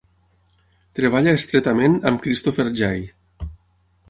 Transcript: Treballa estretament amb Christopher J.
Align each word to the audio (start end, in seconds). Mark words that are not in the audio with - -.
Treballa 0.99 1.35
estretament 1.41 1.99
amb 2.13 2.25
Christopher 2.25 2.67
J. 2.81 3.01